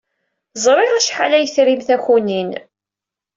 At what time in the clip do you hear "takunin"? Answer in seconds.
1.87-2.49